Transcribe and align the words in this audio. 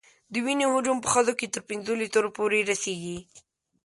د 0.31 0.33
وینې 0.45 0.65
حجم 0.73 0.97
په 1.01 1.07
ښځو 1.13 1.33
کې 1.39 1.47
تر 1.53 1.61
پنځو 1.69 1.93
لیترو 2.01 2.29
پورې 2.37 2.67
رسېږي. 2.71 3.17